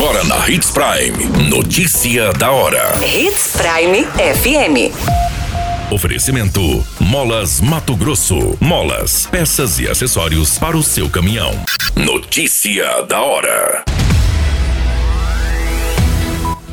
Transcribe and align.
Agora 0.00 0.22
na 0.22 0.48
Hits 0.48 0.70
Prime. 0.70 1.50
Notícia 1.50 2.32
da 2.32 2.52
hora. 2.52 2.94
Hits 3.04 3.56
Prime 3.56 4.04
FM. 4.04 4.94
Oferecimento: 5.92 6.86
Molas 7.00 7.60
Mato 7.60 7.96
Grosso. 7.96 8.56
Molas, 8.60 9.26
peças 9.26 9.80
e 9.80 9.88
acessórios 9.88 10.56
para 10.56 10.76
o 10.76 10.84
seu 10.84 11.10
caminhão. 11.10 11.50
Notícia 11.96 13.02
da 13.08 13.20
hora. 13.20 13.84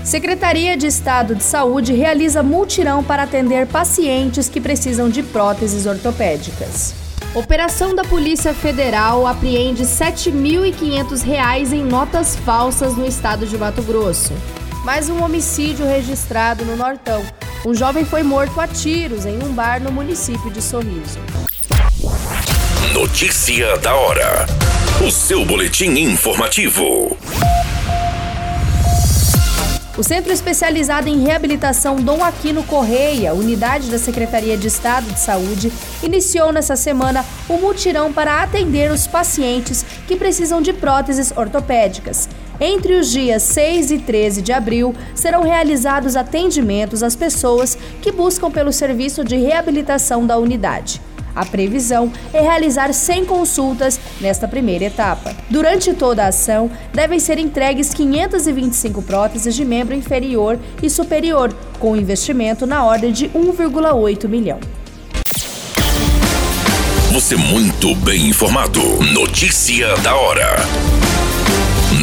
Secretaria 0.04 0.78
de 0.78 0.86
Estado 0.86 1.34
de 1.34 1.44
Saúde 1.44 1.94
realiza 1.94 2.44
multirão 2.44 3.04
para 3.04 3.24
atender 3.24 3.66
pacientes 3.66 4.48
que 4.48 4.62
precisam 4.62 5.10
de 5.10 5.24
próteses 5.24 5.88
ortopédicas. 5.88 7.05
Operação 7.36 7.94
da 7.94 8.06
Polícia 8.06 8.54
Federal 8.54 9.28
apreende 9.28 9.82
R$ 9.84 9.90
7.500 9.90 11.74
em 11.74 11.84
notas 11.84 12.34
falsas 12.34 12.96
no 12.96 13.06
estado 13.06 13.46
de 13.46 13.58
Mato 13.58 13.84
Grosso. 13.84 14.32
Mais 14.86 15.10
um 15.10 15.22
homicídio 15.22 15.86
registrado 15.86 16.64
no 16.64 16.78
Nortão. 16.78 17.22
Um 17.66 17.74
jovem 17.74 18.06
foi 18.06 18.24
morto 18.24 18.62
a 18.62 18.66
tiros 18.70 19.26
em 19.26 19.44
um 19.44 19.52
bar 19.52 19.82
no 19.82 19.92
município 19.92 20.50
de 20.50 20.62
Sorriso. 20.62 21.20
Notícia 22.94 23.78
da 23.80 23.94
hora. 23.94 24.46
O 25.06 25.12
seu 25.12 25.44
boletim 25.44 25.90
informativo. 25.90 27.18
O 29.98 30.04
Centro 30.04 30.34
Especializado 30.34 31.08
em 31.08 31.24
Reabilitação 31.24 31.96
Dom 31.96 32.22
Aquino 32.22 32.64
Correia, 32.64 33.34
unidade 33.34 33.90
da 33.90 33.98
Secretaria 33.98 34.58
de 34.58 34.68
Estado 34.68 35.06
de 35.06 35.18
Saúde, 35.18 35.72
iniciou 36.04 36.52
nessa 36.52 36.76
semana 36.76 37.26
o 37.48 37.54
um 37.54 37.62
mutirão 37.62 38.12
para 38.12 38.44
atender 38.44 38.92
os 38.92 39.08
pacientes 39.08 39.86
que 40.06 40.18
precisam 40.18 40.62
de 40.62 40.74
próteses 40.74 41.32
ortopédicas. 41.34 42.28
Entre 42.60 42.94
os 42.94 43.10
dias 43.10 43.44
6 43.44 43.92
e 43.92 44.00
13 44.00 44.42
de 44.42 44.52
abril, 44.52 44.94
serão 45.14 45.44
realizados 45.44 46.18
atendimentos 46.18 47.02
às 47.02 47.16
pessoas 47.16 47.78
que 48.02 48.12
buscam 48.12 48.52
pelo 48.52 48.74
serviço 48.74 49.24
de 49.24 49.38
reabilitação 49.38 50.28
da 50.28 50.38
unidade. 50.38 51.02
A 51.36 51.46
previsão 51.46 52.12
é 52.34 52.42
realizar 52.42 52.94
100 52.94 53.26
consultas 53.26 54.00
nesta 54.22 54.48
primeira 54.48 54.86
etapa. 54.86 55.36
Durante 55.50 55.94
toda 55.94 56.24
a 56.24 56.28
ação, 56.28 56.72
devem 56.94 57.20
ser 57.20 57.38
entregues 57.38 57.94
525 57.94 59.02
próteses 59.02 59.54
de 59.54 59.66
membro 59.66 59.94
inferior 59.94 60.58
e 60.82 60.90
superior, 60.90 61.54
com 61.80 61.96
investimento 61.96 62.66
na 62.66 62.84
ordem 62.84 63.12
de 63.12 63.28
1,8 63.30 64.28
milhão. 64.28 64.60
Você 67.12 67.36
muito 67.36 67.96
bem 67.96 68.28
informado. 68.28 68.82
Notícia 69.14 69.96
da 69.98 70.16
hora 70.16 70.56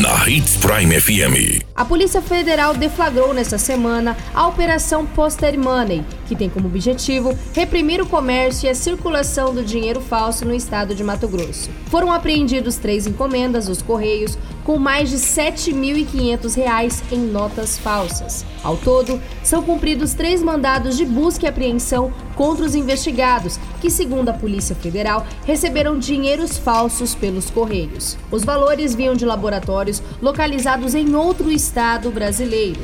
na 0.03 0.29
Hits 0.29 0.57
Prime 0.57 0.99
FM. 0.99 1.63
A 1.77 1.85
Polícia 1.85 2.23
Federal 2.23 2.75
deflagrou 2.75 3.35
nesta 3.35 3.59
semana 3.59 4.17
a 4.35 4.47
Operação 4.49 5.05
Poster 5.05 5.59
Money, 5.59 6.03
que 6.33 6.37
tem 6.37 6.49
como 6.49 6.67
objetivo 6.67 7.37
reprimir 7.53 8.01
o 8.01 8.07
comércio 8.07 8.67
e 8.67 8.71
a 8.71 8.75
circulação 8.75 9.55
do 9.55 9.63
dinheiro 9.63 10.01
falso 10.01 10.47
no 10.47 10.55
estado 10.55 10.95
de 10.95 11.05
Mato 11.05 11.29
Grosso. 11.29 11.69
Foram 11.91 12.11
apreendidos 12.11 12.77
três 12.77 13.07
encomendas 13.07 13.67
dos 13.67 13.83
Correios 13.83 14.39
com 14.65 14.79
mais 14.79 15.11
de 15.11 15.17
R$ 15.17 15.53
7.500 15.53 17.03
em 17.13 17.19
notas 17.19 17.77
falsas. 17.77 18.47
Ao 18.63 18.79
todo, 18.79 19.21
são 19.43 19.63
cumpridos 19.63 20.15
três 20.15 20.43
mandados 20.43 20.97
de 20.97 21.05
busca 21.05 21.45
e 21.45 21.49
apreensão 21.49 22.13
contra 22.35 22.65
os 22.65 22.75
investigados, 22.75 23.59
que, 23.81 23.91
segundo 23.91 24.31
a 24.31 24.33
Polícia 24.33 24.75
Federal, 24.75 25.27
receberam 25.45 25.99
dinheiros 25.99 26.57
falsos 26.57 27.15
pelos 27.15 27.51
Correios. 27.51 28.17
Os 28.31 28.43
valores 28.43 28.95
vinham 28.95 29.15
de 29.15 29.27
laboratórios 29.27 30.03
localizados 30.23 30.95
em 30.95 31.15
outro 31.15 31.51
estado 31.51 32.11
brasileiro. 32.11 32.81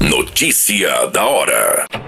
Notícia 0.00 1.06
da 1.06 1.26
hora. 1.26 2.07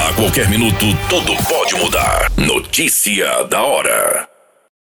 A 0.00 0.14
qualquer 0.14 0.48
minuto, 0.48 0.86
tudo 1.10 1.34
pode 1.46 1.74
mudar. 1.76 2.30
Notícia 2.38 3.44
da 3.44 3.62
hora. 3.62 4.31